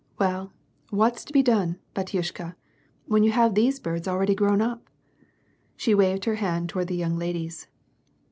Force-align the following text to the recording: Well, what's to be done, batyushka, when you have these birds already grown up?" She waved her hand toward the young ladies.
Well, 0.17 0.51
what's 0.89 1.23
to 1.25 1.31
be 1.31 1.43
done, 1.43 1.77
batyushka, 1.93 2.55
when 3.05 3.21
you 3.21 3.29
have 3.33 3.53
these 3.53 3.79
birds 3.79 4.07
already 4.07 4.33
grown 4.33 4.59
up?" 4.59 4.89
She 5.77 5.93
waved 5.93 6.25
her 6.25 6.37
hand 6.41 6.69
toward 6.69 6.87
the 6.87 6.95
young 6.95 7.19
ladies. 7.19 7.67